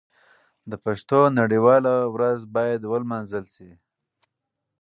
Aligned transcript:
د 0.69 0.73
پښتو 0.85 1.19
نړیواله 1.39 1.93
ورځ 2.15 2.39
باید 2.55 2.81
ونمانځل 2.91 3.45
شي. 3.55 3.71